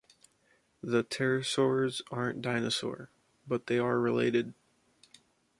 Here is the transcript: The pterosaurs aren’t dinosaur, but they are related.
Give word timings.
The 0.81 1.03
pterosaurs 1.03 2.01
aren’t 2.09 2.41
dinosaur, 2.41 3.11
but 3.47 3.67
they 3.67 3.77
are 3.77 3.99
related. 3.99 4.55